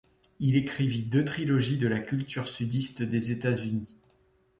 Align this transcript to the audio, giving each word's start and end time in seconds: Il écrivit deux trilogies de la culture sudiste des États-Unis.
Il 0.39 0.55
écrivit 0.55 1.03
deux 1.03 1.23
trilogies 1.23 1.77
de 1.77 1.87
la 1.87 1.99
culture 1.99 2.47
sudiste 2.47 3.03
des 3.03 3.29
États-Unis. 3.31 3.99